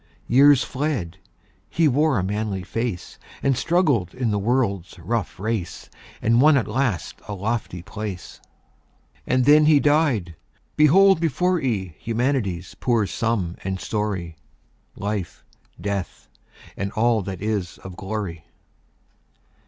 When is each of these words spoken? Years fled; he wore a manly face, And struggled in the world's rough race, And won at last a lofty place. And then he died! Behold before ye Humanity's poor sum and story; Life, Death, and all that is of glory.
Years 0.27 0.63
fled; 0.63 1.19
he 1.69 1.87
wore 1.87 2.17
a 2.17 2.23
manly 2.23 2.63
face, 2.63 3.19
And 3.43 3.55
struggled 3.55 4.15
in 4.15 4.31
the 4.31 4.39
world's 4.39 4.97
rough 4.97 5.39
race, 5.39 5.91
And 6.23 6.41
won 6.41 6.57
at 6.57 6.67
last 6.67 7.19
a 7.27 7.35
lofty 7.35 7.83
place. 7.83 8.41
And 9.27 9.45
then 9.45 9.65
he 9.67 9.79
died! 9.79 10.35
Behold 10.75 11.19
before 11.21 11.59
ye 11.61 11.93
Humanity's 11.99 12.75
poor 12.79 13.05
sum 13.05 13.57
and 13.63 13.79
story; 13.79 14.37
Life, 14.95 15.43
Death, 15.79 16.27
and 16.75 16.91
all 16.93 17.21
that 17.21 17.39
is 17.39 17.77
of 17.83 17.95
glory. 17.95 18.45